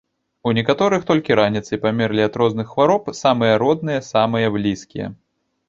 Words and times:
У 0.51 0.53
некаторых 0.57 1.03
толькі 1.09 1.37
раніцай 1.39 1.81
памерлі 1.83 2.25
ад 2.29 2.41
розных 2.43 2.73
хвароб 2.73 3.13
самыя 3.21 3.53
родныя, 3.67 3.99
самыя 4.11 4.47
блізкія. 4.59 5.07